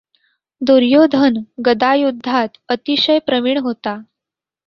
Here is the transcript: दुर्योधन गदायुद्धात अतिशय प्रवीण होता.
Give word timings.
दुर्योधन 0.61 1.35
गदायुद्धात 1.65 2.57
अतिशय 2.69 3.19
प्रवीण 3.19 3.57
होता. 3.57 3.95